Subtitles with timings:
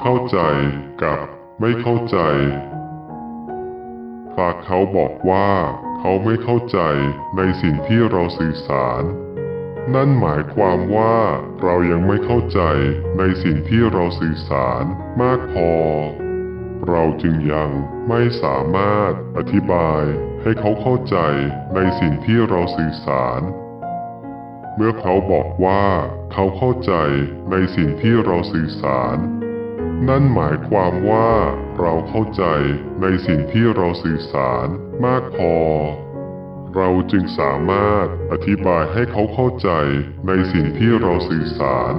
[0.00, 0.38] เข้าใจ
[1.02, 1.26] กับ
[1.60, 2.18] ไม่เข้าใจ
[4.36, 5.50] ฝากเขาบอกว่า
[6.00, 6.80] เขาไม่เข้าใจ
[7.36, 9.02] ในสิ่งที่เราสื่อสาร
[9.94, 11.16] นั่นหมายความว่า
[11.62, 12.60] เรายังไม่เข้าใจ
[13.18, 14.84] ในสิ่งที่เราสื่อสาร
[15.22, 15.72] มากพอ
[16.88, 17.70] เราจึงยัง
[18.08, 20.02] ไม่สามารถอธิบาย
[20.42, 21.16] ให้เขาเข้าใจ
[21.74, 23.40] ในสิ่งที่เราสื่อสาร
[24.82, 25.84] มื่อเขาบอกว่า
[26.32, 26.92] เขาเข้าใจ
[27.50, 29.16] ในสิ่งที่เราสื่อสาร
[30.08, 31.30] นั่นหมายความว่า
[31.80, 32.44] เราเข้าใจ
[33.02, 34.66] ในสิ่งที่เราสื่อสาร
[35.04, 35.54] มากพอ
[36.76, 39.70] เราจึงสามารถอธิบายให้เขาเข้าใจ
[40.26, 41.94] ในสิ่งที่เราสื่อสาร